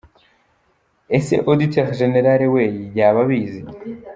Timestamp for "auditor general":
1.49-2.41